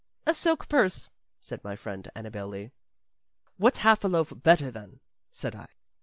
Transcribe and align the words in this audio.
"A 0.25 0.33
silk 0.33 0.67
purse," 0.67 1.09
said 1.43 1.63
my 1.63 1.75
friend 1.75 2.09
Annabel 2.15 2.47
Lee. 2.47 2.71
"What's 3.57 3.77
half 3.85 4.03
a 4.03 4.07
loaf 4.07 4.33
better 4.35 4.71
than?" 4.71 4.99
said 5.29 5.55
I. 5.55 5.67